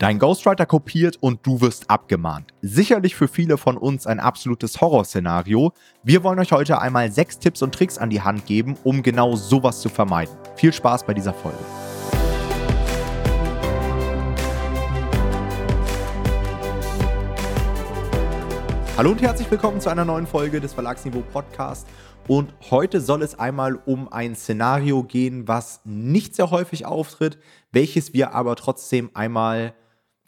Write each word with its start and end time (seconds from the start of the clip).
Dein 0.00 0.20
Ghostwriter 0.20 0.64
kopiert 0.64 1.16
und 1.20 1.44
du 1.44 1.60
wirst 1.60 1.90
abgemahnt. 1.90 2.54
Sicherlich 2.62 3.16
für 3.16 3.26
viele 3.26 3.58
von 3.58 3.76
uns 3.76 4.06
ein 4.06 4.20
absolutes 4.20 4.80
Horrorszenario. 4.80 5.72
Wir 6.04 6.22
wollen 6.22 6.38
euch 6.38 6.52
heute 6.52 6.80
einmal 6.80 7.10
sechs 7.10 7.40
Tipps 7.40 7.62
und 7.62 7.74
Tricks 7.74 7.98
an 7.98 8.08
die 8.08 8.20
Hand 8.20 8.46
geben, 8.46 8.76
um 8.84 9.02
genau 9.02 9.34
sowas 9.34 9.80
zu 9.80 9.88
vermeiden. 9.88 10.32
Viel 10.54 10.72
Spaß 10.72 11.04
bei 11.04 11.14
dieser 11.14 11.34
Folge. 11.34 11.58
Hallo 18.96 19.10
und 19.10 19.20
herzlich 19.20 19.50
willkommen 19.50 19.80
zu 19.80 19.90
einer 19.90 20.04
neuen 20.04 20.28
Folge 20.28 20.60
des 20.60 20.74
Verlagsniveau 20.74 21.24
Podcast. 21.32 21.88
Und 22.28 22.54
heute 22.70 23.00
soll 23.00 23.22
es 23.22 23.36
einmal 23.36 23.74
um 23.74 24.12
ein 24.12 24.36
Szenario 24.36 25.02
gehen, 25.02 25.48
was 25.48 25.80
nicht 25.84 26.36
sehr 26.36 26.52
häufig 26.52 26.86
auftritt, 26.86 27.38
welches 27.72 28.12
wir 28.12 28.32
aber 28.32 28.54
trotzdem 28.54 29.10
einmal 29.14 29.74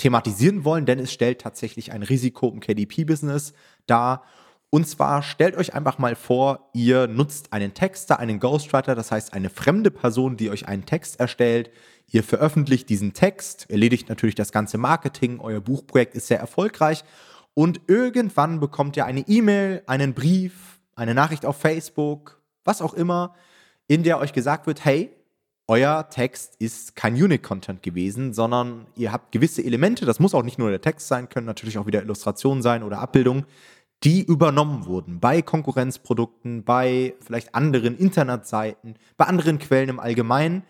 thematisieren 0.01 0.65
wollen, 0.65 0.87
denn 0.87 0.99
es 0.99 1.13
stellt 1.13 1.41
tatsächlich 1.41 1.93
ein 1.93 2.03
Risiko 2.03 2.49
im 2.49 2.61
KDP-Business 2.61 3.53
dar. 3.87 4.25
Und 4.71 4.89
zwar 4.89 5.23
stellt 5.23 5.57
euch 5.57 5.75
einfach 5.75 5.99
mal 5.99 6.15
vor, 6.15 6.71
ihr 6.73 7.07
nutzt 7.07 7.53
einen 7.53 7.75
Texter, 7.75 8.19
einen 8.19 8.39
Ghostwriter, 8.39 8.95
das 8.95 9.11
heißt 9.11 9.33
eine 9.33 9.51
fremde 9.51 9.91
Person, 9.91 10.37
die 10.37 10.51
euch 10.51 10.69
einen 10.69 10.87
Text 10.87 11.19
erstellt. 11.19 11.71
Ihr 12.09 12.23
veröffentlicht 12.23 12.89
diesen 12.89 13.13
Text, 13.13 13.69
erledigt 13.69 14.09
natürlich 14.09 14.35
das 14.35 14.53
ganze 14.53 14.79
Marketing, 14.79 15.41
euer 15.41 15.61
Buchprojekt 15.61 16.15
ist 16.15 16.29
sehr 16.29 16.41
erfolgreich 16.41 17.05
und 17.55 17.81
irgendwann 17.89 18.61
bekommt 18.61 18.97
ihr 18.97 19.07
eine 19.07 19.21
E-Mail, 19.27 19.83
einen 19.87 20.15
Brief, 20.15 20.81
eine 20.95 21.15
Nachricht 21.15 21.45
auf 21.47 21.57
Facebook, 21.57 22.41
was 22.65 22.83
auch 22.83 22.95
immer, 22.95 23.35
in 23.87 24.03
der 24.03 24.19
euch 24.19 24.33
gesagt 24.33 24.67
wird, 24.67 24.85
hey, 24.85 25.11
euer 25.71 26.09
Text 26.11 26.57
ist 26.59 26.97
kein 26.97 27.15
Unique-Content 27.15 27.81
gewesen, 27.81 28.33
sondern 28.33 28.89
ihr 28.97 29.13
habt 29.13 29.31
gewisse 29.31 29.63
Elemente, 29.65 30.05
das 30.05 30.19
muss 30.19 30.35
auch 30.35 30.43
nicht 30.43 30.59
nur 30.59 30.69
der 30.69 30.81
Text 30.81 31.07
sein, 31.07 31.29
können 31.29 31.47
natürlich 31.47 31.79
auch 31.79 31.87
wieder 31.87 32.03
Illustrationen 32.03 32.61
sein 32.61 32.83
oder 32.83 32.99
Abbildungen, 32.99 33.47
die 34.03 34.25
übernommen 34.25 34.87
wurden 34.87 35.21
bei 35.21 35.43
Konkurrenzprodukten, 35.43 36.65
bei 36.65 37.15
vielleicht 37.25 37.55
anderen 37.55 37.97
Internetseiten, 37.97 38.97
bei 39.17 39.27
anderen 39.27 39.61
Quellen 39.61 39.91
im 39.91 40.01
Allgemeinen. 40.01 40.65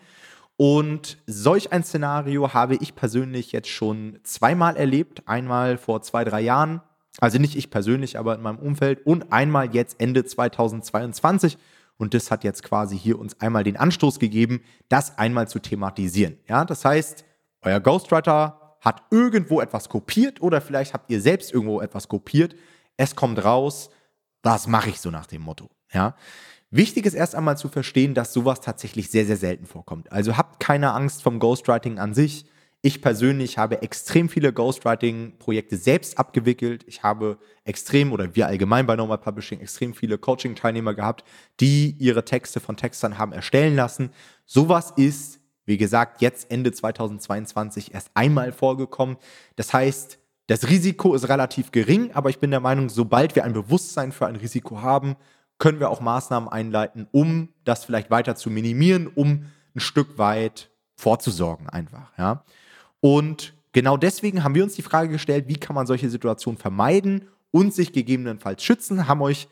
Und 0.55 1.17
solch 1.25 1.71
ein 1.71 1.83
Szenario 1.83 2.53
habe 2.53 2.75
ich 2.75 2.93
persönlich 2.93 3.51
jetzt 3.53 3.69
schon 3.69 4.19
zweimal 4.21 4.77
erlebt. 4.77 5.23
Einmal 5.25 5.79
vor 5.79 6.03
zwei, 6.03 6.23
drei 6.23 6.41
Jahren, 6.41 6.79
also 7.19 7.39
nicht 7.39 7.55
ich 7.55 7.71
persönlich, 7.71 8.19
aber 8.19 8.35
in 8.35 8.43
meinem 8.43 8.59
Umfeld 8.59 9.03
und 9.07 9.33
einmal 9.33 9.73
jetzt 9.73 9.99
Ende 9.99 10.25
2022. 10.25 11.57
Und 12.01 12.15
das 12.15 12.31
hat 12.31 12.43
jetzt 12.43 12.63
quasi 12.63 12.97
hier 12.97 13.19
uns 13.19 13.39
einmal 13.39 13.63
den 13.63 13.77
Anstoß 13.77 14.17
gegeben, 14.17 14.63
das 14.89 15.19
einmal 15.19 15.47
zu 15.47 15.59
thematisieren. 15.59 16.39
Ja, 16.49 16.65
das 16.65 16.83
heißt, 16.83 17.23
euer 17.61 17.79
Ghostwriter 17.79 18.75
hat 18.81 19.03
irgendwo 19.11 19.61
etwas 19.61 19.87
kopiert 19.87 20.41
oder 20.41 20.61
vielleicht 20.61 20.95
habt 20.95 21.11
ihr 21.11 21.21
selbst 21.21 21.53
irgendwo 21.53 21.79
etwas 21.79 22.07
kopiert. 22.07 22.55
Es 22.97 23.15
kommt 23.15 23.43
raus, 23.45 23.91
was 24.41 24.65
mache 24.65 24.89
ich 24.89 24.99
so 24.99 25.11
nach 25.11 25.27
dem 25.27 25.43
Motto? 25.43 25.69
Ja. 25.93 26.15
Wichtig 26.71 27.05
ist 27.05 27.13
erst 27.13 27.35
einmal 27.35 27.55
zu 27.55 27.69
verstehen, 27.69 28.15
dass 28.15 28.33
sowas 28.33 28.61
tatsächlich 28.61 29.11
sehr, 29.11 29.27
sehr 29.27 29.37
selten 29.37 29.67
vorkommt. 29.67 30.11
Also 30.11 30.37
habt 30.37 30.59
keine 30.59 30.93
Angst 30.93 31.21
vom 31.21 31.37
Ghostwriting 31.37 31.99
an 31.99 32.15
sich. 32.15 32.47
Ich 32.83 32.99
persönlich 33.01 33.59
habe 33.59 33.83
extrem 33.83 34.27
viele 34.27 34.51
Ghostwriting-Projekte 34.53 35.77
selbst 35.77 36.17
abgewickelt. 36.17 36.83
Ich 36.87 37.03
habe 37.03 37.37
extrem, 37.63 38.11
oder 38.11 38.35
wir 38.35 38.47
allgemein 38.47 38.87
bei 38.87 38.95
Normal 38.95 39.19
Publishing, 39.19 39.59
extrem 39.59 39.93
viele 39.93 40.17
Coaching-Teilnehmer 40.17 40.95
gehabt, 40.95 41.23
die 41.59 41.95
ihre 41.99 42.25
Texte 42.25 42.59
von 42.59 42.77
Textern 42.77 43.19
haben 43.19 43.33
erstellen 43.33 43.75
lassen. 43.75 44.09
Sowas 44.47 44.93
ist, 44.95 45.39
wie 45.65 45.77
gesagt, 45.77 46.21
jetzt 46.21 46.49
Ende 46.49 46.71
2022 46.71 47.93
erst 47.93 48.09
einmal 48.15 48.51
vorgekommen. 48.51 49.17
Das 49.57 49.73
heißt, 49.73 50.17
das 50.47 50.67
Risiko 50.67 51.13
ist 51.13 51.29
relativ 51.29 51.71
gering, 51.71 52.11
aber 52.13 52.31
ich 52.31 52.39
bin 52.39 52.49
der 52.49 52.61
Meinung, 52.61 52.89
sobald 52.89 53.35
wir 53.35 53.43
ein 53.43 53.53
Bewusstsein 53.53 54.11
für 54.11 54.25
ein 54.25 54.35
Risiko 54.37 54.81
haben, 54.81 55.17
können 55.59 55.79
wir 55.79 55.91
auch 55.91 56.01
Maßnahmen 56.01 56.49
einleiten, 56.49 57.07
um 57.11 57.49
das 57.63 57.85
vielleicht 57.85 58.09
weiter 58.09 58.35
zu 58.35 58.49
minimieren, 58.49 59.05
um 59.05 59.45
ein 59.75 59.79
Stück 59.79 60.17
weit 60.17 60.71
vorzusorgen 60.95 61.69
einfach, 61.69 62.11
ja. 62.17 62.43
Und 63.01 63.53
genau 63.73 63.97
deswegen 63.97 64.43
haben 64.43 64.55
wir 64.55 64.63
uns 64.63 64.75
die 64.75 64.81
Frage 64.81 65.09
gestellt, 65.09 65.45
wie 65.47 65.57
kann 65.57 65.75
man 65.75 65.87
solche 65.87 66.09
Situationen 66.09 66.57
vermeiden 66.57 67.27
und 67.51 67.73
sich 67.73 67.91
gegebenenfalls 67.91 68.63
schützen, 68.63 69.07
haben 69.07 69.21
euch 69.21 69.47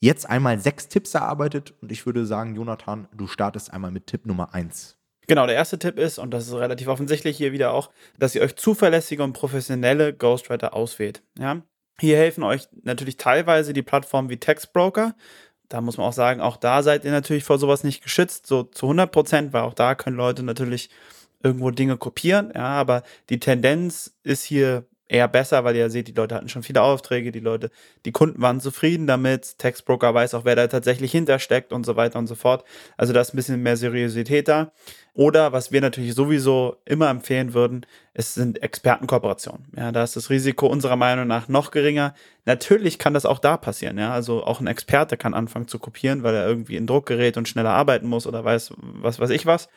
jetzt 0.00 0.28
einmal 0.28 0.58
sechs 0.58 0.88
Tipps 0.88 1.14
erarbeitet 1.14 1.74
und 1.80 1.92
ich 1.92 2.06
würde 2.06 2.26
sagen, 2.26 2.56
Jonathan, 2.56 3.08
du 3.14 3.26
startest 3.26 3.72
einmal 3.72 3.90
mit 3.90 4.06
Tipp 4.06 4.26
Nummer 4.26 4.54
eins. 4.54 4.98
Genau, 5.28 5.46
der 5.46 5.54
erste 5.54 5.78
Tipp 5.78 5.98
ist, 5.98 6.18
und 6.18 6.32
das 6.32 6.48
ist 6.48 6.54
relativ 6.54 6.88
offensichtlich 6.88 7.36
hier 7.36 7.52
wieder 7.52 7.72
auch, 7.72 7.90
dass 8.18 8.34
ihr 8.34 8.42
euch 8.42 8.56
zuverlässige 8.56 9.22
und 9.22 9.32
professionelle 9.34 10.12
Ghostwriter 10.12 10.74
auswählt. 10.74 11.22
Ja? 11.38 11.62
Hier 12.00 12.16
helfen 12.16 12.42
euch 12.42 12.68
natürlich 12.82 13.16
teilweise 13.16 13.72
die 13.72 13.82
Plattformen 13.82 14.28
wie 14.28 14.38
Textbroker. 14.38 15.14
Da 15.68 15.80
muss 15.80 15.96
man 15.96 16.06
auch 16.06 16.12
sagen, 16.12 16.40
auch 16.40 16.56
da 16.56 16.82
seid 16.82 17.04
ihr 17.04 17.12
natürlich 17.12 17.44
vor 17.44 17.58
sowas 17.58 17.84
nicht 17.84 18.02
geschützt, 18.02 18.46
so 18.46 18.64
zu 18.64 18.86
100 18.86 19.12
Prozent, 19.12 19.52
weil 19.52 19.62
auch 19.62 19.74
da 19.74 19.94
können 19.94 20.16
Leute 20.16 20.42
natürlich 20.42 20.90
irgendwo 21.42 21.70
Dinge 21.70 21.96
kopieren, 21.96 22.52
ja, 22.54 22.64
aber 22.64 23.02
die 23.28 23.40
Tendenz 23.40 24.14
ist 24.22 24.44
hier 24.44 24.84
eher 25.12 25.28
besser, 25.28 25.62
weil 25.64 25.76
ihr 25.76 25.90
seht, 25.90 26.08
die 26.08 26.12
Leute 26.12 26.34
hatten 26.34 26.48
schon 26.48 26.62
viele 26.62 26.80
Aufträge, 26.80 27.32
die 27.32 27.40
Leute, 27.40 27.70
die 28.06 28.12
Kunden 28.12 28.40
waren 28.40 28.60
zufrieden 28.60 29.06
damit, 29.06 29.58
Textbroker 29.58 30.14
weiß 30.14 30.34
auch, 30.34 30.44
wer 30.44 30.56
da 30.56 30.66
tatsächlich 30.66 31.12
hintersteckt 31.12 31.72
und 31.72 31.84
so 31.84 31.96
weiter 31.96 32.18
und 32.18 32.26
so 32.26 32.34
fort. 32.34 32.64
Also 32.96 33.12
da 33.12 33.20
ist 33.20 33.34
ein 33.34 33.36
bisschen 33.36 33.62
mehr 33.62 33.76
Seriosität 33.76 34.48
da. 34.48 34.72
Oder 35.14 35.52
was 35.52 35.70
wir 35.70 35.82
natürlich 35.82 36.14
sowieso 36.14 36.78
immer 36.86 37.10
empfehlen 37.10 37.52
würden, 37.52 37.84
es 38.14 38.32
sind 38.32 38.62
Expertenkooperationen. 38.62 39.66
Ja, 39.76 39.92
da 39.92 40.02
ist 40.02 40.16
das 40.16 40.30
Risiko 40.30 40.66
unserer 40.66 40.96
Meinung 40.96 41.26
nach 41.26 41.48
noch 41.48 41.70
geringer. 41.70 42.14
Natürlich 42.46 42.98
kann 42.98 43.12
das 43.12 43.26
auch 43.26 43.38
da 43.38 43.58
passieren. 43.58 43.98
Ja, 43.98 44.14
also 44.14 44.42
auch 44.44 44.60
ein 44.60 44.66
Experte 44.66 45.18
kann 45.18 45.34
anfangen 45.34 45.68
zu 45.68 45.78
kopieren, 45.78 46.22
weil 46.22 46.34
er 46.34 46.46
irgendwie 46.46 46.76
in 46.76 46.86
Druck 46.86 47.04
gerät 47.04 47.36
und 47.36 47.48
schneller 47.48 47.70
arbeiten 47.70 48.06
muss 48.06 48.26
oder 48.26 48.42
weiß, 48.42 48.72
was 48.78 49.20
weiß 49.20 49.30
ich 49.30 49.44
was. 49.44 49.68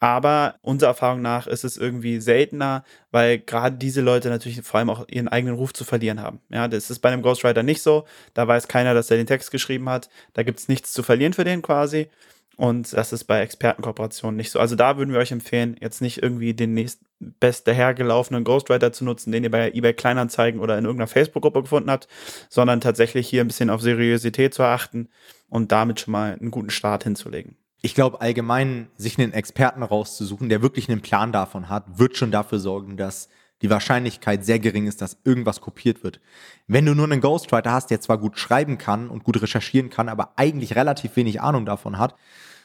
Aber 0.00 0.56
unserer 0.60 0.90
Erfahrung 0.90 1.22
nach 1.22 1.46
ist 1.46 1.64
es 1.64 1.76
irgendwie 1.76 2.20
seltener, 2.20 2.84
weil 3.10 3.38
gerade 3.38 3.76
diese 3.76 4.00
Leute 4.00 4.28
natürlich 4.28 4.60
vor 4.62 4.78
allem 4.78 4.90
auch 4.90 5.06
ihren 5.08 5.28
eigenen 5.28 5.54
Ruf 5.54 5.72
zu 5.72 5.84
verlieren 5.84 6.20
haben. 6.20 6.40
Ja, 6.50 6.68
das 6.68 6.90
ist 6.90 6.98
bei 6.98 7.10
einem 7.10 7.22
Ghostwriter 7.22 7.62
nicht 7.62 7.82
so. 7.82 8.04
Da 8.34 8.46
weiß 8.46 8.68
keiner, 8.68 8.92
dass 8.94 9.10
er 9.10 9.16
den 9.16 9.26
Text 9.26 9.50
geschrieben 9.50 9.88
hat. 9.88 10.10
Da 10.34 10.42
gibt 10.42 10.58
es 10.58 10.68
nichts 10.68 10.92
zu 10.92 11.02
verlieren 11.02 11.32
für 11.32 11.44
den 11.44 11.62
quasi. 11.62 12.08
Und 12.56 12.92
das 12.92 13.12
ist 13.12 13.24
bei 13.24 13.40
Expertenkooperationen 13.40 14.36
nicht 14.36 14.50
so. 14.50 14.60
Also 14.60 14.76
da 14.76 14.96
würden 14.96 15.12
wir 15.12 15.18
euch 15.18 15.32
empfehlen, 15.32 15.76
jetzt 15.80 16.00
nicht 16.00 16.22
irgendwie 16.22 16.54
den 16.54 16.74
nächstbest 16.74 17.66
dahergelaufenen 17.66 18.44
Ghostwriter 18.44 18.92
zu 18.92 19.04
nutzen, 19.04 19.32
den 19.32 19.42
ihr 19.42 19.50
bei 19.50 19.72
eBay 19.72 19.94
Kleinanzeigen 19.94 20.60
oder 20.60 20.78
in 20.78 20.84
irgendeiner 20.84 21.08
Facebook-Gruppe 21.08 21.62
gefunden 21.62 21.90
habt, 21.90 22.06
sondern 22.48 22.80
tatsächlich 22.80 23.28
hier 23.28 23.40
ein 23.40 23.48
bisschen 23.48 23.70
auf 23.70 23.80
Seriosität 23.80 24.54
zu 24.54 24.62
achten 24.62 25.08
und 25.48 25.72
damit 25.72 26.00
schon 26.00 26.12
mal 26.12 26.36
einen 26.38 26.50
guten 26.52 26.70
Start 26.70 27.04
hinzulegen 27.04 27.56
ich 27.84 27.94
glaube, 27.94 28.22
allgemein 28.22 28.88
sich 28.96 29.18
einen 29.18 29.34
Experten 29.34 29.82
rauszusuchen, 29.82 30.48
der 30.48 30.62
wirklich 30.62 30.88
einen 30.88 31.02
Plan 31.02 31.32
davon 31.32 31.68
hat, 31.68 31.98
wird 31.98 32.16
schon 32.16 32.30
dafür 32.30 32.58
sorgen, 32.58 32.96
dass 32.96 33.28
die 33.60 33.68
Wahrscheinlichkeit 33.68 34.42
sehr 34.42 34.58
gering 34.58 34.86
ist, 34.86 35.02
dass 35.02 35.18
irgendwas 35.24 35.60
kopiert 35.60 36.02
wird. 36.02 36.18
Wenn 36.66 36.86
du 36.86 36.94
nur 36.94 37.04
einen 37.04 37.20
Ghostwriter 37.20 37.72
hast, 37.72 37.90
der 37.90 38.00
zwar 38.00 38.16
gut 38.16 38.38
schreiben 38.38 38.78
kann 38.78 39.10
und 39.10 39.22
gut 39.22 39.42
recherchieren 39.42 39.90
kann, 39.90 40.08
aber 40.08 40.32
eigentlich 40.36 40.76
relativ 40.76 41.14
wenig 41.16 41.42
Ahnung 41.42 41.66
davon 41.66 41.98
hat, 41.98 42.14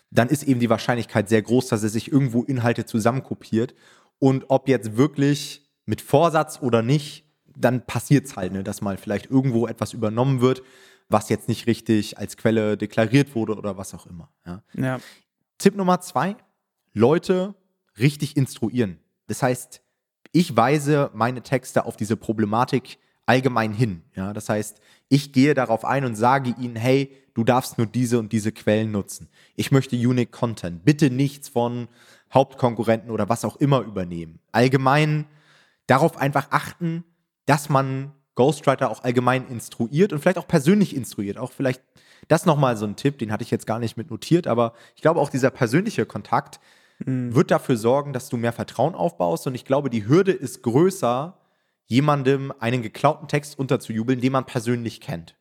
dann 0.10 0.30
ist 0.30 0.44
eben 0.44 0.62
die 0.62 0.70
Wahrscheinlichkeit 0.70 1.28
sehr 1.28 1.42
groß, 1.42 1.68
dass 1.68 1.84
er 1.84 1.90
sich 1.90 2.10
irgendwo 2.10 2.44
Inhalte 2.44 2.86
zusammenkopiert. 2.86 3.76
Und 4.20 4.46
ob 4.48 4.70
jetzt 4.70 4.96
wirklich 4.96 5.70
mit 5.86 6.02
Vorsatz 6.02 6.60
oder 6.62 6.82
nicht, 6.82 7.26
dann 7.58 7.86
passiert 7.86 8.26
es 8.26 8.38
halt, 8.38 8.54
ne, 8.54 8.64
dass 8.64 8.80
mal 8.80 8.96
vielleicht 8.96 9.30
irgendwo 9.30 9.68
etwas 9.68 9.92
übernommen 9.92 10.40
wird 10.40 10.64
was 11.10 11.30
jetzt 11.30 11.48
nicht 11.48 11.68
richtig 11.68 12.18
als 12.18 12.38
Quelle 12.38 12.78
deklariert 12.78 13.36
wurde 13.36 13.56
oder 13.56 13.78
was 13.78 13.94
auch 13.94 14.06
immer. 14.06 14.32
Ja. 14.46 14.64
ja. 14.76 15.00
Tipp 15.58 15.76
Nummer 15.76 16.00
zwei, 16.00 16.36
Leute 16.94 17.56
richtig 17.98 18.38
instruieren. 18.38 19.00
Das 19.28 19.44
heißt, 19.44 19.82
ich 20.32 20.56
weise 20.56 21.10
meine 21.14 21.42
Texte 21.42 21.86
auf 21.86 21.98
diese 21.98 22.16
Problematik 22.16 23.00
allgemein 23.26 23.74
hin. 23.74 24.04
Ja, 24.16 24.34
das 24.34 24.50
heißt, 24.50 24.80
ich 25.08 25.34
gehe 25.34 25.54
darauf 25.54 25.86
ein 25.86 26.06
und 26.06 26.16
sage 26.16 26.56
ihnen, 26.60 26.76
hey, 26.76 27.16
du 27.34 27.44
darfst 27.44 27.78
nur 27.78 27.88
diese 27.88 28.20
und 28.20 28.32
diese 28.32 28.52
Quellen 28.52 28.92
nutzen. 28.92 29.30
Ich 29.56 29.72
möchte 29.72 29.96
Unique 29.96 30.32
Content. 30.32 30.86
Bitte 30.86 31.10
nichts 31.10 31.50
von 31.50 31.88
Hauptkonkurrenten 32.34 33.12
oder 33.12 33.30
was 33.30 33.46
auch 33.46 33.58
immer 33.58 33.82
übernehmen. 33.82 34.40
Allgemein 34.52 35.26
darauf 35.88 36.18
einfach 36.18 36.48
achten, 36.52 37.04
dass 37.46 37.70
man 37.70 38.14
Ghostwriter 38.40 38.90
auch 38.90 39.04
allgemein 39.04 39.46
instruiert 39.50 40.14
und 40.14 40.20
vielleicht 40.20 40.38
auch 40.38 40.48
persönlich 40.48 40.96
instruiert. 40.96 41.38
Auch 41.38 41.52
vielleicht 41.52 41.82
das 42.30 42.46
nochmal 42.46 42.78
so 42.78 42.86
ein 42.86 42.96
Tipp, 42.96 43.20
den 43.20 43.34
hatte 43.34 43.44
ich 43.44 43.52
jetzt 43.52 43.68
gar 43.68 43.80
nicht 43.80 43.98
mit 43.98 44.10
notiert, 44.10 44.48
aber 44.48 44.72
ich 44.96 45.02
glaube 45.02 45.20
auch 45.20 45.30
dieser 45.30 45.50
persönliche 45.50 46.06
Kontakt 46.06 46.62
mhm. 47.00 47.36
wird 47.36 47.52
dafür 47.52 47.76
sorgen, 47.76 48.14
dass 48.14 48.30
du 48.30 48.38
mehr 48.38 48.54
Vertrauen 48.54 48.96
aufbaust 48.96 49.46
und 49.46 49.56
ich 49.56 49.66
glaube, 49.66 49.90
die 49.90 50.08
Hürde 50.08 50.32
ist 50.32 50.64
größer, 50.64 51.38
jemandem 51.88 52.54
einen 52.60 52.82
geklauten 52.82 53.28
Text 53.28 53.60
unterzujubeln, 53.60 54.22
den 54.22 54.32
man 54.32 54.46
persönlich 54.46 55.02
kennt. 55.02 55.36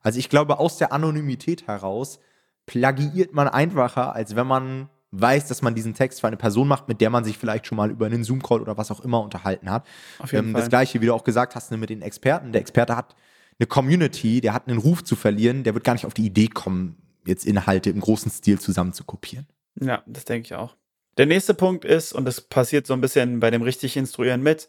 Also 0.00 0.20
ich 0.20 0.28
glaube, 0.28 0.60
aus 0.60 0.78
der 0.78 0.92
Anonymität 0.92 1.66
heraus 1.66 2.20
plagiiert 2.66 3.32
man 3.34 3.48
einfacher, 3.48 4.14
als 4.14 4.36
wenn 4.36 4.46
man 4.46 4.90
weiß, 5.20 5.48
dass 5.48 5.62
man 5.62 5.74
diesen 5.74 5.94
Text 5.94 6.20
für 6.20 6.26
eine 6.26 6.36
Person 6.36 6.68
macht, 6.68 6.88
mit 6.88 7.00
der 7.00 7.10
man 7.10 7.24
sich 7.24 7.38
vielleicht 7.38 7.66
schon 7.66 7.76
mal 7.76 7.90
über 7.90 8.06
einen 8.06 8.24
Zoom-Call 8.24 8.60
oder 8.60 8.76
was 8.76 8.90
auch 8.90 9.00
immer 9.00 9.20
unterhalten 9.22 9.70
hat. 9.70 9.86
Auf 10.18 10.32
jeden 10.32 10.46
Ähm, 10.46 10.52
Fall. 10.52 10.60
das 10.62 10.68
gleiche, 10.70 11.00
wie 11.00 11.06
du 11.06 11.14
auch 11.14 11.24
gesagt 11.24 11.54
hast, 11.54 11.70
ne, 11.70 11.76
mit 11.76 11.90
den 11.90 12.02
Experten. 12.02 12.52
Der 12.52 12.60
Experte 12.60 12.96
hat 12.96 13.14
eine 13.58 13.66
Community, 13.66 14.40
der 14.40 14.52
hat 14.52 14.68
einen 14.68 14.78
Ruf 14.78 15.04
zu 15.04 15.16
verlieren, 15.16 15.62
der 15.62 15.74
wird 15.74 15.84
gar 15.84 15.92
nicht 15.92 16.06
auf 16.06 16.14
die 16.14 16.26
Idee 16.26 16.48
kommen, 16.48 16.96
jetzt 17.26 17.46
Inhalte 17.46 17.90
im 17.90 18.00
großen 18.00 18.30
Stil 18.30 18.58
zusammen 18.58 18.92
zu 18.92 19.04
kopieren. 19.04 19.46
Ja, 19.80 20.02
das 20.06 20.24
denke 20.24 20.46
ich 20.46 20.54
auch. 20.54 20.76
Der 21.16 21.26
nächste 21.26 21.54
Punkt 21.54 21.84
ist, 21.84 22.12
und 22.12 22.24
das 22.24 22.40
passiert 22.40 22.88
so 22.88 22.92
ein 22.94 23.00
bisschen 23.00 23.38
bei 23.38 23.52
dem 23.52 23.62
richtig 23.62 23.96
Instruieren 23.96 24.42
mit, 24.42 24.68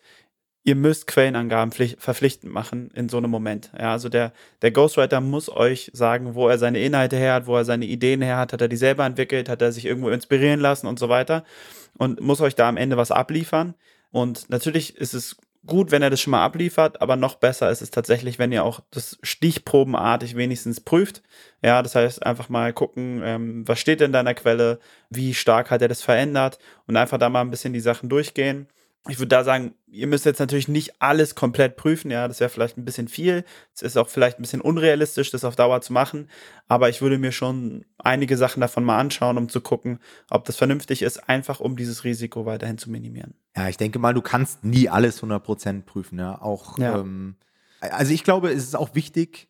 ihr 0.65 0.75
müsst 0.75 1.05
Quellenangaben 1.07 1.71
pflicht, 1.71 2.01
verpflichtend 2.01 2.51
machen 2.51 2.89
in 2.95 3.07
so 3.07 3.17
einem 3.17 3.29
Moment. 3.29 3.71
Ja, 3.79 3.91
also 3.91 4.09
der, 4.09 4.33
der 4.63 4.71
Ghostwriter 4.71 5.21
muss 5.21 5.47
euch 5.47 5.91
sagen, 5.93 6.33
wo 6.33 6.49
er 6.49 6.57
seine 6.57 6.79
Inhalte 6.79 7.15
her 7.15 7.35
hat, 7.35 7.47
wo 7.47 7.55
er 7.55 7.65
seine 7.65 7.85
Ideen 7.85 8.21
her 8.21 8.37
hat, 8.37 8.51
hat 8.51 8.61
er 8.61 8.67
die 8.67 8.75
selber 8.75 9.05
entwickelt, 9.05 9.47
hat 9.47 9.61
er 9.61 9.71
sich 9.71 9.85
irgendwo 9.85 10.09
inspirieren 10.09 10.59
lassen 10.59 10.87
und 10.87 10.97
so 10.97 11.07
weiter 11.07 11.45
und 11.97 12.19
muss 12.19 12.41
euch 12.41 12.55
da 12.55 12.67
am 12.67 12.77
Ende 12.77 12.97
was 12.97 13.11
abliefern. 13.11 13.75
Und 14.11 14.49
natürlich 14.49 14.97
ist 14.97 15.13
es 15.13 15.37
gut, 15.67 15.91
wenn 15.91 16.01
er 16.01 16.09
das 16.09 16.21
schon 16.21 16.31
mal 16.31 16.43
abliefert, 16.43 16.99
aber 16.99 17.15
noch 17.15 17.35
besser 17.35 17.69
ist 17.69 17.81
es 17.81 17.91
tatsächlich, 17.91 18.39
wenn 18.39 18.51
ihr 18.51 18.63
auch 18.63 18.81
das 18.89 19.19
stichprobenartig 19.21 20.35
wenigstens 20.35 20.79
prüft. 20.79 21.21
Ja, 21.63 21.83
das 21.83 21.93
heißt, 21.93 22.25
einfach 22.25 22.49
mal 22.49 22.73
gucken, 22.73 23.21
ähm, 23.23 23.67
was 23.67 23.79
steht 23.79 24.01
in 24.01 24.11
deiner 24.11 24.33
Quelle, 24.33 24.79
wie 25.11 25.35
stark 25.35 25.69
hat 25.69 25.83
er 25.83 25.87
das 25.87 26.01
verändert 26.01 26.57
und 26.87 26.97
einfach 26.97 27.19
da 27.19 27.29
mal 27.29 27.41
ein 27.41 27.51
bisschen 27.51 27.73
die 27.73 27.79
Sachen 27.79 28.09
durchgehen. 28.09 28.67
Ich 29.07 29.19
würde 29.19 29.29
da 29.29 29.43
sagen, 29.43 29.75
ihr 29.87 30.07
müsst 30.07 30.25
jetzt 30.25 30.39
natürlich 30.39 30.67
nicht 30.67 30.99
alles 30.99 31.35
komplett 31.35 31.75
prüfen, 31.75 32.09
ja, 32.09 32.27
das 32.27 32.39
wäre 32.39 32.49
vielleicht 32.49 32.77
ein 32.77 32.85
bisschen 32.85 33.07
viel. 33.07 33.45
Es 33.73 33.83
ist 33.83 33.97
auch 33.97 34.07
vielleicht 34.07 34.39
ein 34.39 34.41
bisschen 34.41 34.61
unrealistisch, 34.61 35.29
das 35.29 35.45
auf 35.45 35.55
Dauer 35.55 35.81
zu 35.81 35.93
machen, 35.93 36.29
aber 36.67 36.89
ich 36.89 37.01
würde 37.01 37.17
mir 37.19 37.31
schon 37.31 37.85
einige 37.99 38.35
Sachen 38.35 38.61
davon 38.61 38.83
mal 38.83 38.97
anschauen, 38.97 39.37
um 39.37 39.47
zu 39.47 39.61
gucken, 39.61 39.99
ob 40.29 40.45
das 40.45 40.55
vernünftig 40.55 41.03
ist, 41.03 41.29
einfach 41.29 41.59
um 41.59 41.75
dieses 41.75 42.03
Risiko 42.03 42.45
weiterhin 42.45 42.77
zu 42.77 42.89
minimieren. 42.89 43.35
Ja, 43.55 43.69
ich 43.69 43.77
denke 43.77 43.99
mal, 43.99 44.13
du 44.13 44.21
kannst 44.21 44.63
nie 44.63 44.89
alles 44.89 45.21
100% 45.21 45.83
prüfen. 45.83 46.17
Ja? 46.17 46.41
Auch, 46.41 46.79
Ja. 46.79 46.99
Ähm, 46.99 47.35
also 47.79 48.13
ich 48.13 48.23
glaube, 48.23 48.49
es 48.51 48.63
ist 48.63 48.75
auch 48.75 48.95
wichtig, 48.95 49.47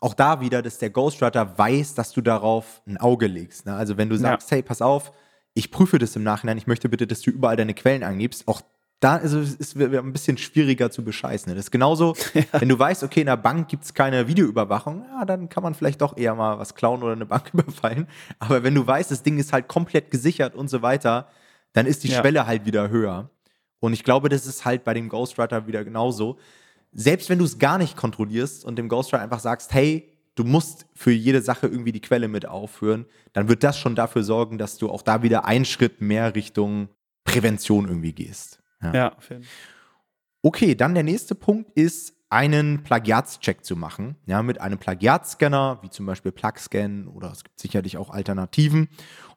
auch 0.00 0.14
da 0.14 0.40
wieder, 0.40 0.62
dass 0.62 0.78
der 0.78 0.90
Ghostwriter 0.90 1.56
weiß, 1.56 1.94
dass 1.94 2.10
du 2.12 2.20
darauf 2.22 2.82
ein 2.86 2.96
Auge 2.96 3.28
legst. 3.28 3.66
Ne? 3.66 3.74
Also 3.74 3.96
wenn 3.96 4.08
du 4.08 4.16
sagst, 4.16 4.50
hey, 4.50 4.62
pass 4.62 4.82
auf, 4.82 5.12
ich 5.54 5.70
prüfe 5.70 5.98
das 5.98 6.16
im 6.16 6.22
Nachhinein, 6.22 6.58
ich 6.58 6.66
möchte 6.66 6.88
bitte, 6.88 7.06
dass 7.06 7.20
du 7.20 7.30
überall 7.30 7.56
deine 7.56 7.74
Quellen 7.74 8.02
angibst, 8.02 8.48
auch 8.48 8.62
da 9.00 9.16
ist 9.16 9.32
es 9.32 9.74
ein 9.74 10.12
bisschen 10.12 10.38
schwieriger 10.38 10.90
zu 10.92 11.02
bescheißen. 11.02 11.52
Das 11.52 11.64
ist 11.66 11.70
genauso, 11.72 12.14
wenn 12.52 12.68
du 12.68 12.78
weißt, 12.78 13.02
okay, 13.02 13.20
in 13.20 13.26
der 13.26 13.36
Bank 13.36 13.68
gibt 13.68 13.82
es 13.84 13.94
keine 13.94 14.28
Videoüberwachung, 14.28 15.04
ja, 15.08 15.24
dann 15.24 15.48
kann 15.48 15.64
man 15.64 15.74
vielleicht 15.74 16.00
doch 16.00 16.16
eher 16.16 16.36
mal 16.36 16.58
was 16.60 16.76
klauen 16.76 17.02
oder 17.02 17.12
eine 17.12 17.26
Bank 17.26 17.48
überfallen. 17.52 18.06
Aber 18.38 18.62
wenn 18.62 18.74
du 18.76 18.86
weißt, 18.86 19.10
das 19.10 19.24
Ding 19.24 19.38
ist 19.38 19.52
halt 19.52 19.66
komplett 19.66 20.12
gesichert 20.12 20.54
und 20.54 20.68
so 20.68 20.82
weiter, 20.82 21.26
dann 21.72 21.86
ist 21.86 22.04
die 22.04 22.08
Ja. 22.08 22.20
Schwelle 22.20 22.46
halt 22.46 22.64
wieder 22.64 22.90
höher. 22.90 23.28
Und 23.80 23.92
ich 23.92 24.04
glaube, 24.04 24.28
das 24.28 24.46
ist 24.46 24.64
halt 24.64 24.84
bei 24.84 24.94
dem 24.94 25.08
Ghostwriter 25.08 25.66
wieder 25.66 25.82
genauso. 25.84 26.38
Selbst 26.92 27.28
wenn 27.28 27.40
du 27.40 27.44
es 27.44 27.58
gar 27.58 27.78
nicht 27.78 27.96
kontrollierst 27.96 28.64
und 28.64 28.76
dem 28.76 28.88
Ghostwriter 28.88 29.24
einfach 29.24 29.40
sagst, 29.40 29.74
hey, 29.74 30.11
du 30.34 30.44
musst 30.44 30.86
für 30.94 31.12
jede 31.12 31.42
Sache 31.42 31.66
irgendwie 31.66 31.92
die 31.92 32.00
Quelle 32.00 32.28
mit 32.28 32.46
aufführen, 32.46 33.06
dann 33.32 33.48
wird 33.48 33.62
das 33.62 33.78
schon 33.78 33.94
dafür 33.94 34.22
sorgen, 34.22 34.58
dass 34.58 34.78
du 34.78 34.90
auch 34.90 35.02
da 35.02 35.22
wieder 35.22 35.44
einen 35.44 35.64
Schritt 35.64 36.00
mehr 36.00 36.34
Richtung 36.34 36.88
Prävention 37.24 37.88
irgendwie 37.88 38.12
gehst. 38.12 38.62
Ja. 38.82 38.94
Ja, 38.94 39.16
auf 39.16 39.30
jeden 39.30 39.42
Fall. 39.42 39.52
Okay, 40.44 40.74
dann 40.74 40.94
der 40.94 41.04
nächste 41.04 41.34
Punkt 41.34 41.70
ist, 41.76 42.14
einen 42.28 42.82
Plagiatscheck 42.82 43.62
zu 43.62 43.76
machen. 43.76 44.16
Ja, 44.24 44.42
mit 44.42 44.58
einem 44.58 44.78
Plagiatscanner, 44.78 45.80
wie 45.82 45.90
zum 45.90 46.06
Beispiel 46.06 46.32
PlugScan 46.32 47.06
oder 47.06 47.30
es 47.30 47.44
gibt 47.44 47.60
sicherlich 47.60 47.98
auch 47.98 48.08
Alternativen. 48.08 48.88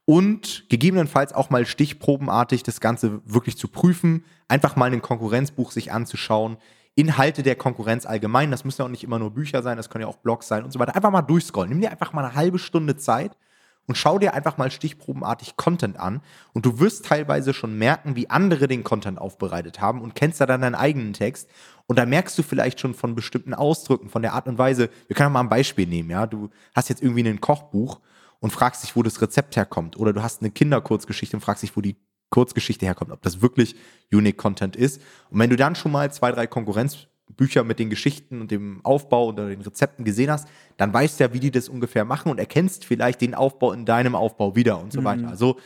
Und 0.06 0.66
gegebenenfalls 0.70 1.34
auch 1.34 1.50
mal 1.50 1.66
stichprobenartig 1.66 2.64
das 2.64 2.80
Ganze 2.80 3.22
wirklich 3.26 3.58
zu 3.58 3.68
prüfen, 3.68 4.24
einfach 4.48 4.78
mal 4.78 4.92
ein 4.94 5.02
Konkurrenzbuch 5.02 5.72
sich 5.72 5.92
anzuschauen, 5.92 6.58
Inhalte 6.96 7.44
der 7.44 7.56
Konkurrenz 7.56 8.06
allgemein, 8.06 8.52
das 8.52 8.64
müssen 8.64 8.82
ja 8.82 8.86
auch 8.86 8.92
nicht 8.92 9.04
immer 9.04 9.20
nur 9.20 9.32
Bücher 9.32 9.62
sein, 9.62 9.78
das 9.78 9.90
können 9.90 10.04
ja 10.04 10.08
auch 10.08 10.18
Blogs 10.18 10.48
sein 10.48 10.64
und 10.64 10.72
so 10.72 10.80
weiter. 10.80 10.96
Einfach 10.96 11.12
mal 11.12 11.22
durchscrollen. 11.22 11.70
Nimm 11.70 11.82
dir 11.82 11.92
einfach 11.92 12.14
mal 12.14 12.24
eine 12.24 12.36
halbe 12.36 12.58
Stunde 12.58 12.96
Zeit 12.96 13.38
und 13.86 13.98
schau 13.98 14.18
dir 14.18 14.34
einfach 14.34 14.58
mal 14.58 14.72
stichprobenartig 14.72 15.58
Content 15.58 16.00
an 16.00 16.22
und 16.54 16.66
du 16.66 16.80
wirst 16.80 17.06
teilweise 17.06 17.54
schon 17.54 17.78
merken, 17.78 18.16
wie 18.16 18.30
andere 18.30 18.68
den 18.68 18.84
Content 18.84 19.20
aufbereitet 19.20 19.82
haben 19.82 20.02
und 20.02 20.16
kennst 20.16 20.40
da 20.40 20.46
dann 20.46 20.62
deinen 20.62 20.76
eigenen 20.76 21.14
Text 21.14 21.50
und 21.86 22.00
da 22.00 22.06
merkst 22.06 22.38
du 22.38 22.44
vielleicht 22.44 22.80
schon 22.80 22.94
von 22.94 23.14
bestimmten 23.14 23.54
Ausdrücken, 23.54 24.10
von 24.10 24.22
der 24.22 24.34
Art 24.34 24.48
und 24.48 24.58
Weise. 24.58 24.90
Wir 25.08 25.16
können 25.16 25.34
mal 25.34 25.42
ein 25.42 25.50
Beispiel 25.50 25.88
nehmen, 25.88 26.10
ja. 26.10 26.26
Du 26.26 26.50
hast 26.74 26.90
jetzt 26.90 27.02
irgendwie 27.04 27.28
ein 27.28 27.42
Kochbuch 27.42 28.00
und 28.40 28.52
fragst 28.52 28.84
dich, 28.84 28.96
wo 28.96 29.04
das 29.04 29.22
Rezept 29.22 29.56
herkommt 29.56 29.98
oder 29.98 30.14
du 30.14 30.24
hast 30.24 30.42
eine 30.42 30.52
Kinderkurzgeschichte 30.52 31.36
und 31.36 31.42
fragst 31.42 31.64
dich, 31.64 31.76
wo 31.76 31.82
die 31.82 31.98
Kurzgeschichte 32.30 32.86
herkommt, 32.86 33.12
ob 33.12 33.22
das 33.22 33.42
wirklich 33.42 33.76
Unique 34.12 34.38
Content 34.38 34.76
ist. 34.76 35.02
Und 35.30 35.40
wenn 35.40 35.50
du 35.50 35.56
dann 35.56 35.76
schon 35.76 35.92
mal 35.92 36.12
zwei, 36.12 36.32
drei 36.32 36.48
Konkurrenzbücher 36.48 37.64
mit 37.64 37.80
den 37.80 37.90
Geschichten 37.90 38.42
und 38.42 38.52
dem 38.52 38.84
Aufbau 38.84 39.28
oder 39.28 39.48
den 39.48 39.62
Rezepten 39.62 40.06
gesehen 40.06 40.32
hast, 40.32 40.48
dann 40.78 40.94
weißt 40.94 41.20
du 41.20 41.26
ja, 41.26 41.34
wie 41.34 41.40
die 41.40 41.52
das 41.52 41.70
ungefähr 41.70 42.06
machen 42.06 42.32
und 42.32 42.40
erkennst 42.40 42.86
vielleicht 42.86 43.22
den 43.22 43.36
Aufbau 43.36 43.72
in 43.72 43.86
deinem 43.86 44.16
Aufbau 44.16 44.56
wieder 44.56 44.80
und 44.80 44.92
so 44.92 45.04
weiter. 45.04 45.28
Also 45.30 45.58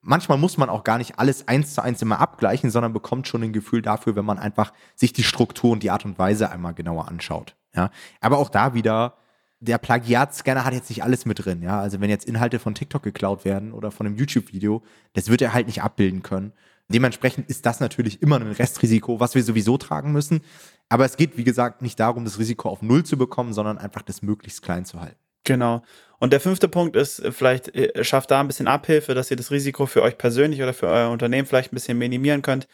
manchmal 0.00 0.38
muss 0.38 0.56
man 0.56 0.68
auch 0.68 0.84
gar 0.84 0.98
nicht 0.98 1.18
alles 1.18 1.48
eins 1.48 1.74
zu 1.74 1.82
eins 1.82 2.00
immer 2.02 2.20
abgleichen, 2.20 2.70
sondern 2.70 2.92
bekommt 2.92 3.28
schon 3.28 3.42
ein 3.42 3.52
Gefühl 3.52 3.82
dafür, 3.82 4.16
wenn 4.16 4.24
man 4.24 4.38
einfach 4.38 4.72
sich 4.94 5.12
die 5.12 5.24
Struktur 5.24 5.72
und 5.72 5.82
die 5.82 5.90
Art 5.90 6.04
und 6.04 6.18
Weise 6.18 6.50
einmal 6.50 6.74
genauer 6.74 7.08
anschaut. 7.08 7.56
Ja, 7.74 7.90
aber 8.20 8.38
auch 8.38 8.48
da 8.48 8.72
wieder 8.74 9.16
der 9.60 9.78
Plagiatscanner 9.78 10.64
hat 10.64 10.74
jetzt 10.74 10.90
nicht 10.90 11.02
alles 11.02 11.24
mit 11.24 11.44
drin, 11.44 11.62
ja. 11.62 11.80
Also 11.80 12.00
wenn 12.00 12.10
jetzt 12.10 12.26
Inhalte 12.26 12.58
von 12.58 12.74
TikTok 12.74 13.02
geklaut 13.02 13.44
werden 13.44 13.72
oder 13.72 13.90
von 13.90 14.06
einem 14.06 14.16
YouTube-Video, 14.16 14.82
das 15.14 15.28
wird 15.28 15.42
er 15.42 15.54
halt 15.54 15.66
nicht 15.66 15.82
abbilden 15.82 16.22
können. 16.22 16.52
Dementsprechend 16.88 17.48
ist 17.50 17.66
das 17.66 17.80
natürlich 17.80 18.22
immer 18.22 18.36
ein 18.36 18.52
Restrisiko, 18.52 19.18
was 19.18 19.34
wir 19.34 19.42
sowieso 19.42 19.76
tragen 19.76 20.12
müssen. 20.12 20.40
Aber 20.88 21.04
es 21.04 21.16
geht, 21.16 21.36
wie 21.36 21.44
gesagt, 21.44 21.82
nicht 21.82 21.98
darum, 21.98 22.24
das 22.24 22.38
Risiko 22.38 22.68
auf 22.68 22.82
Null 22.82 23.04
zu 23.04 23.16
bekommen, 23.18 23.52
sondern 23.52 23.78
einfach 23.78 24.02
das 24.02 24.22
möglichst 24.22 24.62
klein 24.62 24.84
zu 24.84 25.00
halten. 25.00 25.16
Genau. 25.42 25.82
Und 26.18 26.32
der 26.32 26.40
fünfte 26.40 26.68
Punkt 26.68 26.96
ist, 26.96 27.20
äh, 27.20 27.32
vielleicht 27.32 27.74
äh, 27.74 28.04
schafft 28.04 28.30
da 28.30 28.40
ein 28.40 28.46
bisschen 28.46 28.68
Abhilfe, 28.68 29.14
dass 29.14 29.30
ihr 29.30 29.36
das 29.36 29.50
Risiko 29.50 29.86
für 29.86 30.02
euch 30.02 30.18
persönlich 30.18 30.62
oder 30.62 30.74
für 30.74 30.88
euer 30.88 31.10
Unternehmen 31.10 31.46
vielleicht 31.46 31.72
ein 31.72 31.76
bisschen 31.76 31.98
minimieren 31.98 32.42
könnt, 32.42 32.68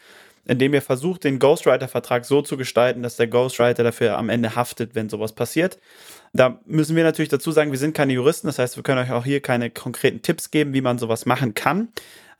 indem 0.45 0.73
ihr 0.73 0.81
versucht, 0.81 1.23
den 1.23 1.39
Ghostwriter-Vertrag 1.39 2.25
so 2.25 2.41
zu 2.41 2.57
gestalten, 2.57 3.03
dass 3.03 3.15
der 3.15 3.27
Ghostwriter 3.27 3.83
dafür 3.83 4.17
am 4.17 4.29
Ende 4.29 4.55
haftet, 4.55 4.95
wenn 4.95 5.09
sowas 5.09 5.33
passiert. 5.33 5.79
Da 6.33 6.59
müssen 6.65 6.95
wir 6.95 7.03
natürlich 7.03 7.29
dazu 7.29 7.51
sagen, 7.51 7.71
wir 7.71 7.79
sind 7.79 7.95
keine 7.95 8.13
Juristen, 8.13 8.47
das 8.47 8.59
heißt, 8.59 8.75
wir 8.75 8.83
können 8.83 8.99
euch 8.99 9.11
auch 9.11 9.25
hier 9.25 9.41
keine 9.41 9.69
konkreten 9.69 10.21
Tipps 10.21 10.51
geben, 10.51 10.73
wie 10.73 10.81
man 10.81 10.97
sowas 10.97 11.25
machen 11.25 11.53
kann. 11.53 11.89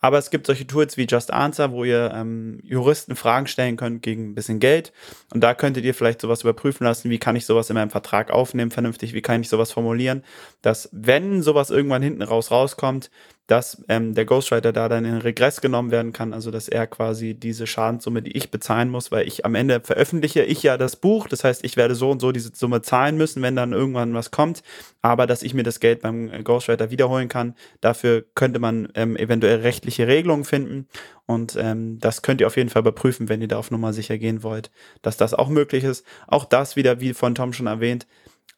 Aber 0.04 0.18
es 0.18 0.32
gibt 0.32 0.48
solche 0.48 0.68
Tools 0.68 0.98
wie 0.98 1.08
Just 1.10 1.32
Answer, 1.32 1.72
wo 1.72 1.86
ihr 1.86 2.12
ähm, 2.14 2.60
Juristen 2.62 3.16
Fragen 3.16 3.48
stellen 3.48 3.78
könnt 3.78 4.02
gegen 4.02 4.32
ein 4.32 4.36
bisschen 4.36 4.60
Geld. 4.60 4.92
Und 5.34 5.40
da 5.40 5.54
könntet 5.54 5.86
ihr 5.86 5.94
vielleicht 5.94 6.20
sowas 6.20 6.42
überprüfen 6.42 6.84
lassen, 6.84 7.10
wie 7.10 7.20
kann 7.20 7.38
ich 7.38 7.46
sowas 7.46 7.70
in 7.70 7.76
meinem 7.76 7.90
Vertrag 7.90 8.30
aufnehmen, 8.30 8.70
vernünftig, 8.70 9.14
wie 9.14 9.22
kann 9.22 9.40
ich 9.40 9.48
sowas 9.48 9.72
formulieren, 9.72 10.26
dass 10.62 10.90
wenn 10.92 11.42
sowas 11.42 11.70
irgendwann 11.70 12.02
hinten 12.02 12.22
raus 12.22 12.52
rauskommt, 12.52 13.12
dass 13.48 13.84
ähm, 13.90 14.14
der 14.14 14.26
Ghostwriter 14.26 14.72
da 14.72 14.88
dann 14.88 15.04
in 15.04 15.18
Regress 15.18 15.60
genommen 15.60 15.92
werden 15.92 16.14
kann, 16.14 16.34
also 16.34 16.50
dass 16.50 16.70
er 16.70 16.88
quasi 16.88 17.34
diese 17.34 17.68
Schadenssumme, 17.68 18.22
die 18.22 18.32
ich 18.38 18.52
bezahlen 18.52 18.90
muss, 18.90 19.12
weil 19.12 19.28
ich 19.28 19.46
am 19.46 19.56
Ende 19.56 19.82
veröffentliche 19.82 20.44
ich 20.44 20.64
ja 20.64 20.78
das 20.78 20.96
Buch, 20.96 21.28
das 21.28 21.44
heißt, 21.44 21.64
ich 21.66 21.76
werde 21.76 21.96
so 21.96 22.10
und 22.10 22.22
so 22.22 22.32
diese 22.32 22.52
Summe 22.54 22.82
zahlen 22.82 23.18
müssen, 23.18 23.42
wenn 23.42 23.56
dann 23.56 23.74
irgendwann 23.74 24.14
was 24.14 24.32
kommt, 24.32 24.64
aber 25.02 25.28
dass 25.28 25.44
ich 25.44 25.54
mir 25.54 25.64
das 25.64 25.82
Geld 25.82 26.02
beim 26.02 26.32
Ghostwriter 26.44 26.90
wiederholen 26.90 27.28
kann, 27.28 27.56
dafür 27.82 28.24
könnte 28.34 28.60
man 28.60 28.88
ähm, 28.96 29.18
eventuell 29.18 29.60
rechtliche 29.60 30.08
Regelungen 30.08 30.46
finden 30.46 30.88
und 31.26 31.58
ähm, 31.58 32.00
das 32.00 32.22
könnt 32.22 32.42
ihr 32.42 32.48
auf 32.48 32.58
jeden 32.58 32.70
Fall 32.70 32.82
überprüfen, 32.82 33.28
wenn 33.28 33.42
ihr 33.42 33.48
da 33.48 33.58
auf 33.58 33.72
Nummer 33.72 33.92
sicher 33.92 34.18
gehen 34.18 34.44
wollt, 34.44 34.72
dass 35.02 35.18
das 35.18 35.34
auch 35.34 35.50
möglich 35.50 35.84
ist. 35.84 36.06
Auch 36.28 36.46
das 36.46 36.76
wieder, 36.76 37.00
wie 37.02 37.14
von 37.14 37.36
Tom 37.36 37.54
schon 37.54 37.68
erwähnt, 37.68 38.08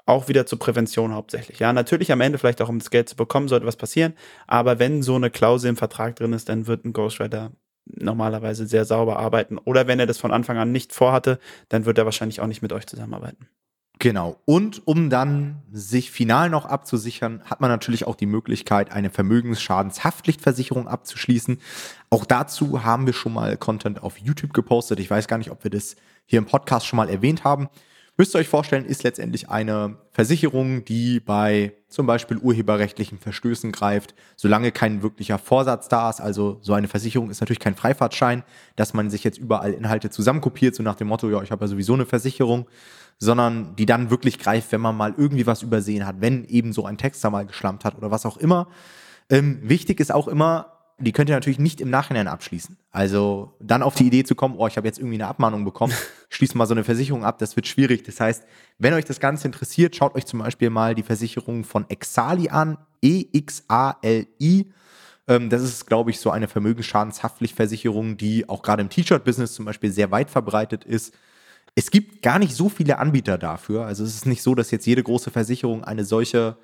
auch 0.05 0.27
wieder 0.27 0.45
zur 0.45 0.59
Prävention 0.59 1.13
hauptsächlich. 1.13 1.59
Ja, 1.59 1.73
natürlich 1.73 2.11
am 2.11 2.21
Ende 2.21 2.37
vielleicht 2.37 2.61
auch, 2.61 2.69
um 2.69 2.79
das 2.79 2.91
Geld 2.91 3.09
zu 3.09 3.15
bekommen, 3.15 3.47
sollte 3.47 3.65
was 3.65 3.75
passieren. 3.75 4.13
Aber 4.47 4.79
wenn 4.79 5.01
so 5.01 5.15
eine 5.15 5.31
Klausel 5.31 5.69
im 5.69 5.77
Vertrag 5.77 6.15
drin 6.15 6.33
ist, 6.33 6.49
dann 6.49 6.67
wird 6.67 6.85
ein 6.85 6.93
Ghostwriter 6.93 7.51
normalerweise 7.85 8.67
sehr 8.67 8.85
sauber 8.85 9.17
arbeiten. 9.19 9.57
Oder 9.57 9.87
wenn 9.87 9.99
er 9.99 10.07
das 10.07 10.17
von 10.17 10.31
Anfang 10.31 10.57
an 10.57 10.71
nicht 10.71 10.93
vorhatte, 10.93 11.39
dann 11.69 11.85
wird 11.85 11.97
er 11.97 12.05
wahrscheinlich 12.05 12.41
auch 12.41 12.47
nicht 12.47 12.61
mit 12.61 12.73
euch 12.73 12.87
zusammenarbeiten. 12.87 13.47
Genau. 13.99 14.41
Und 14.45 14.85
um 14.85 15.09
dann 15.09 15.61
sich 15.71 16.11
final 16.11 16.49
noch 16.49 16.65
abzusichern, 16.65 17.41
hat 17.45 17.61
man 17.61 17.69
natürlich 17.69 18.05
auch 18.05 18.15
die 18.15 18.25
Möglichkeit, 18.25 18.91
eine 18.91 19.09
Vermögensschadenshaftpflichtversicherung 19.09 20.87
abzuschließen. 20.87 21.59
Auch 22.09 22.25
dazu 22.25 22.83
haben 22.83 23.05
wir 23.05 23.13
schon 23.13 23.33
mal 23.33 23.55
Content 23.57 24.03
auf 24.03 24.17
YouTube 24.17 24.53
gepostet. 24.53 24.99
Ich 24.99 25.09
weiß 25.09 25.27
gar 25.27 25.37
nicht, 25.37 25.51
ob 25.51 25.63
wir 25.63 25.71
das 25.71 25.95
hier 26.25 26.39
im 26.39 26.45
Podcast 26.45 26.85
schon 26.85 26.97
mal 26.97 27.09
erwähnt 27.09 27.43
haben. 27.45 27.69
Müsst 28.17 28.33
ihr 28.33 28.39
euch 28.39 28.47
vorstellen, 28.47 28.85
ist 28.85 29.03
letztendlich 29.03 29.49
eine 29.49 29.97
Versicherung, 30.11 30.85
die 30.85 31.19
bei 31.19 31.73
zum 31.89 32.07
Beispiel 32.07 32.37
urheberrechtlichen 32.37 33.19
Verstößen 33.19 33.73
greift, 33.73 34.15
solange 34.37 34.71
kein 34.71 35.03
wirklicher 35.03 35.37
Vorsatz 35.37 35.89
da 35.89 36.09
ist. 36.09 36.21
Also 36.21 36.57
so 36.61 36.73
eine 36.73 36.87
Versicherung 36.87 37.29
ist 37.29 37.41
natürlich 37.41 37.59
kein 37.59 37.75
Freifahrtschein, 37.75 38.43
dass 38.77 38.93
man 38.93 39.09
sich 39.09 39.25
jetzt 39.25 39.37
überall 39.37 39.73
Inhalte 39.73 40.09
zusammenkopiert, 40.09 40.75
so 40.75 40.83
nach 40.83 40.95
dem 40.95 41.09
Motto, 41.09 41.29
ja, 41.29 41.41
ich 41.41 41.51
habe 41.51 41.65
ja 41.65 41.67
sowieso 41.67 41.93
eine 41.93 42.05
Versicherung, 42.05 42.67
sondern 43.17 43.75
die 43.75 43.85
dann 43.85 44.09
wirklich 44.09 44.39
greift, 44.39 44.71
wenn 44.71 44.81
man 44.81 44.95
mal 44.95 45.13
irgendwie 45.17 45.45
was 45.45 45.61
übersehen 45.61 46.05
hat, 46.07 46.21
wenn 46.21 46.45
eben 46.45 46.71
so 46.71 46.85
ein 46.85 46.97
Texter 46.97 47.29
mal 47.29 47.45
geschlampt 47.45 47.83
hat 47.83 47.97
oder 47.97 48.11
was 48.11 48.25
auch 48.25 48.37
immer. 48.37 48.69
Ähm, 49.29 49.59
wichtig 49.61 49.99
ist 49.99 50.13
auch 50.13 50.29
immer, 50.29 50.74
die 50.97 51.11
könnt 51.11 51.29
ihr 51.29 51.35
natürlich 51.35 51.59
nicht 51.59 51.81
im 51.81 51.89
Nachhinein 51.89 52.27
abschließen. 52.27 52.77
Also 52.91 53.53
dann 53.59 53.83
auf 53.83 53.95
die 53.95 54.07
Idee 54.07 54.23
zu 54.23 54.33
kommen, 54.33 54.55
oh, 54.57 54.67
ich 54.67 54.77
habe 54.77 54.87
jetzt 54.87 54.97
irgendwie 54.97 55.15
eine 55.15 55.27
Abmahnung 55.27 55.65
bekommen, 55.65 55.93
schließt 56.29 56.55
mal 56.55 56.65
so 56.65 56.73
eine 56.73 56.85
Versicherung 56.85 57.25
ab, 57.25 57.37
das 57.39 57.55
wird 57.55 57.67
schwierig. 57.67 58.03
Das 58.03 58.19
heißt, 58.19 58.43
wenn 58.77 58.93
euch 58.93 59.05
das 59.05 59.19
Ganze 59.19 59.47
interessiert, 59.47 59.95
schaut 59.95 60.15
euch 60.15 60.25
zum 60.25 60.39
Beispiel 60.39 60.69
mal 60.69 60.95
die 60.95 61.03
Versicherung 61.03 61.65
von 61.65 61.89
Exali 61.89 62.49
an, 62.49 62.77
E-X-A-L-I. 63.01 64.71
Ähm, 65.27 65.49
das 65.49 65.63
ist, 65.63 65.85
glaube 65.85 66.11
ich, 66.11 66.19
so 66.19 66.31
eine 66.31 66.47
Vermögensschadenshaftpflichtversicherung, 66.47 68.15
die 68.15 68.47
auch 68.47 68.61
gerade 68.61 68.81
im 68.81 68.89
T-Shirt-Business 68.89 69.53
zum 69.53 69.65
Beispiel 69.65 69.91
sehr 69.91 70.11
weit 70.11 70.29
verbreitet 70.29 70.85
ist. 70.85 71.13
Es 71.75 71.91
gibt 71.91 72.21
gar 72.21 72.39
nicht 72.39 72.55
so 72.55 72.69
viele 72.69 72.99
Anbieter 72.99 73.37
dafür. 73.37 73.85
Also 73.85 74.05
es 74.05 74.15
ist 74.15 74.25
nicht 74.25 74.41
so, 74.41 74.55
dass 74.55 74.71
jetzt 74.71 74.85
jede 74.85 75.03
große 75.03 75.29
Versicherung 75.29 75.83
eine 75.83 76.05
solche 76.05 76.57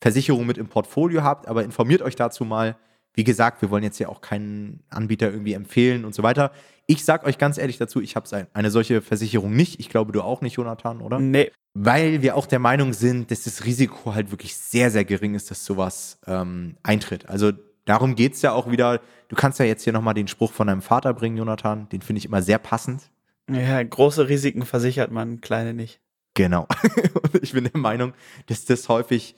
Versicherung 0.00 0.46
mit 0.46 0.56
im 0.56 0.68
Portfolio 0.68 1.24
habt, 1.24 1.48
aber 1.48 1.64
informiert 1.64 2.02
euch 2.02 2.14
dazu 2.14 2.44
mal. 2.44 2.76
Wie 3.14 3.24
gesagt, 3.24 3.60
wir 3.62 3.70
wollen 3.70 3.82
jetzt 3.82 3.98
ja 3.98 4.08
auch 4.08 4.20
keinen 4.20 4.82
Anbieter 4.88 5.30
irgendwie 5.30 5.52
empfehlen 5.52 6.04
und 6.04 6.14
so 6.14 6.22
weiter. 6.22 6.52
Ich 6.86 7.04
sag 7.04 7.24
euch 7.24 7.38
ganz 7.38 7.58
ehrlich 7.58 7.78
dazu, 7.78 8.00
ich 8.00 8.16
habe 8.16 8.48
eine 8.54 8.70
solche 8.70 9.02
Versicherung 9.02 9.54
nicht. 9.54 9.80
Ich 9.80 9.88
glaube, 9.88 10.12
du 10.12 10.22
auch 10.22 10.40
nicht, 10.40 10.56
Jonathan, 10.56 11.00
oder? 11.00 11.18
Nee. 11.18 11.50
Weil 11.74 12.22
wir 12.22 12.36
auch 12.36 12.46
der 12.46 12.58
Meinung 12.58 12.92
sind, 12.92 13.30
dass 13.30 13.44
das 13.44 13.64
Risiko 13.64 14.14
halt 14.14 14.30
wirklich 14.30 14.56
sehr, 14.56 14.90
sehr 14.90 15.04
gering 15.04 15.34
ist, 15.34 15.50
dass 15.50 15.64
sowas 15.64 16.18
ähm, 16.26 16.76
eintritt. 16.82 17.28
Also 17.28 17.52
darum 17.84 18.14
geht 18.14 18.34
es 18.34 18.42
ja 18.42 18.52
auch 18.52 18.70
wieder. 18.70 19.00
Du 19.28 19.36
kannst 19.36 19.58
ja 19.58 19.64
jetzt 19.64 19.84
hier 19.84 19.92
nochmal 19.92 20.14
den 20.14 20.28
Spruch 20.28 20.52
von 20.52 20.66
deinem 20.66 20.82
Vater 20.82 21.14
bringen, 21.14 21.36
Jonathan. 21.36 21.88
Den 21.90 22.02
finde 22.02 22.18
ich 22.18 22.26
immer 22.26 22.42
sehr 22.42 22.58
passend. 22.58 23.10
Ja, 23.50 23.82
große 23.82 24.28
Risiken 24.28 24.64
versichert 24.64 25.10
man, 25.10 25.40
kleine 25.40 25.74
nicht. 25.74 26.00
Genau. 26.34 26.66
Und 27.22 27.42
ich 27.42 27.52
bin 27.52 27.64
der 27.64 27.78
Meinung, 27.78 28.14
dass 28.46 28.64
das 28.64 28.88
häufig 28.88 29.34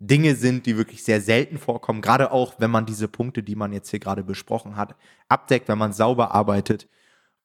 Dinge 0.00 0.36
sind, 0.36 0.66
die 0.66 0.76
wirklich 0.76 1.02
sehr 1.02 1.20
selten 1.20 1.58
vorkommen. 1.58 2.00
Gerade 2.00 2.30
auch, 2.30 2.54
wenn 2.58 2.70
man 2.70 2.86
diese 2.86 3.08
Punkte, 3.08 3.42
die 3.42 3.56
man 3.56 3.72
jetzt 3.72 3.90
hier 3.90 3.98
gerade 3.98 4.22
besprochen 4.22 4.76
hat, 4.76 4.94
abdeckt, 5.28 5.68
wenn 5.68 5.78
man 5.78 5.92
sauber 5.92 6.32
arbeitet. 6.32 6.88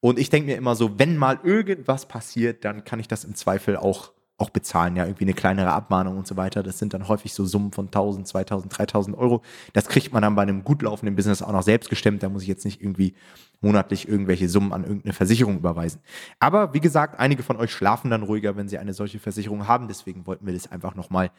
Und 0.00 0.18
ich 0.18 0.30
denke 0.30 0.50
mir 0.50 0.56
immer 0.56 0.76
so, 0.76 0.98
wenn 0.98 1.16
mal 1.16 1.40
irgendwas 1.42 2.06
passiert, 2.06 2.64
dann 2.64 2.84
kann 2.84 3.00
ich 3.00 3.08
das 3.08 3.24
im 3.24 3.34
Zweifel 3.34 3.76
auch, 3.76 4.12
auch 4.36 4.50
bezahlen. 4.50 4.94
Ja, 4.94 5.06
irgendwie 5.06 5.24
eine 5.24 5.34
kleinere 5.34 5.72
Abmahnung 5.72 6.16
und 6.16 6.26
so 6.26 6.36
weiter. 6.36 6.62
Das 6.62 6.78
sind 6.78 6.94
dann 6.94 7.08
häufig 7.08 7.32
so 7.34 7.44
Summen 7.44 7.72
von 7.72 7.86
1000, 7.86 8.28
2000, 8.28 8.78
3000 8.78 9.16
Euro. 9.16 9.42
Das 9.72 9.88
kriegt 9.88 10.12
man 10.12 10.22
dann 10.22 10.36
bei 10.36 10.42
einem 10.42 10.62
gut 10.62 10.82
laufenden 10.82 11.16
Business 11.16 11.42
auch 11.42 11.52
noch 11.52 11.62
selbst 11.62 11.90
gestemmt. 11.90 12.22
Da 12.22 12.28
muss 12.28 12.42
ich 12.42 12.48
jetzt 12.48 12.64
nicht 12.64 12.82
irgendwie 12.82 13.14
monatlich 13.62 14.06
irgendwelche 14.06 14.48
Summen 14.48 14.72
an 14.72 14.84
irgendeine 14.84 15.14
Versicherung 15.14 15.56
überweisen. 15.56 16.02
Aber 16.38 16.74
wie 16.74 16.80
gesagt, 16.80 17.18
einige 17.18 17.42
von 17.42 17.56
euch 17.56 17.72
schlafen 17.72 18.10
dann 18.10 18.22
ruhiger, 18.22 18.56
wenn 18.56 18.68
sie 18.68 18.78
eine 18.78 18.92
solche 18.92 19.18
Versicherung 19.18 19.66
haben. 19.66 19.88
Deswegen 19.88 20.26
wollten 20.26 20.46
wir 20.46 20.52
das 20.52 20.70
einfach 20.70 20.94
nochmal 20.94 21.30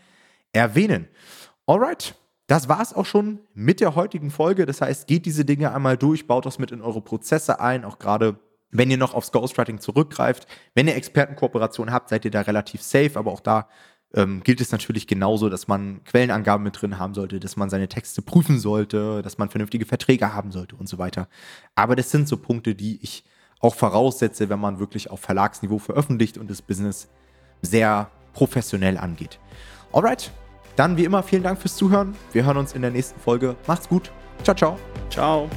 erwähnen. 0.55 1.07
Alright, 1.67 2.15
das 2.47 2.69
war 2.69 2.81
es 2.81 2.93
auch 2.93 3.05
schon 3.05 3.39
mit 3.53 3.79
der 3.79 3.95
heutigen 3.95 4.31
Folge. 4.31 4.65
Das 4.65 4.81
heißt, 4.81 5.07
geht 5.07 5.25
diese 5.25 5.45
Dinge 5.45 5.73
einmal 5.73 5.97
durch, 5.97 6.27
baut 6.27 6.45
das 6.45 6.59
mit 6.59 6.71
in 6.71 6.81
eure 6.81 7.01
Prozesse 7.01 7.59
ein, 7.59 7.85
auch 7.85 7.99
gerade 7.99 8.39
wenn 8.71 8.91
ihr 8.91 8.97
noch 8.97 9.13
aufs 9.13 9.31
Ghostwriting 9.31 9.79
zurückgreift. 9.79 10.47
Wenn 10.73 10.87
ihr 10.87 10.95
Expertenkooperation 10.95 11.91
habt, 11.91 12.09
seid 12.09 12.25
ihr 12.25 12.31
da 12.31 12.41
relativ 12.41 12.81
safe, 12.81 13.11
aber 13.15 13.31
auch 13.31 13.39
da 13.39 13.67
ähm, 14.13 14.43
gilt 14.43 14.61
es 14.61 14.71
natürlich 14.71 15.07
genauso, 15.07 15.49
dass 15.49 15.67
man 15.67 16.03
Quellenangaben 16.03 16.63
mit 16.63 16.81
drin 16.81 16.99
haben 16.99 17.13
sollte, 17.13 17.39
dass 17.39 17.57
man 17.57 17.69
seine 17.69 17.87
Texte 17.87 18.21
prüfen 18.21 18.59
sollte, 18.59 19.21
dass 19.21 19.37
man 19.37 19.49
vernünftige 19.49 19.85
Verträge 19.85 20.33
haben 20.33 20.51
sollte 20.51 20.75
und 20.75 20.87
so 20.87 20.97
weiter. 20.97 21.27
Aber 21.73 21.95
das 21.95 22.11
sind 22.11 22.27
so 22.27 22.37
Punkte, 22.37 22.75
die 22.75 23.01
ich 23.01 23.23
auch 23.59 23.75
voraussetze, 23.75 24.49
wenn 24.49 24.59
man 24.59 24.79
wirklich 24.79 25.09
auf 25.09 25.19
Verlagsniveau 25.19 25.79
veröffentlicht 25.79 26.37
und 26.37 26.49
das 26.49 26.61
Business 26.61 27.09
sehr 27.61 28.11
professionell 28.33 28.97
angeht. 28.97 29.39
Alright, 29.91 30.31
dann 30.75 30.97
wie 30.97 31.05
immer 31.05 31.23
vielen 31.23 31.43
Dank 31.43 31.59
fürs 31.59 31.75
Zuhören. 31.75 32.15
Wir 32.33 32.45
hören 32.45 32.57
uns 32.57 32.73
in 32.73 32.81
der 32.81 32.91
nächsten 32.91 33.19
Folge. 33.19 33.55
Macht's 33.67 33.87
gut. 33.87 34.11
Ciao, 34.43 34.55
ciao. 34.55 34.79
Ciao. 35.09 35.49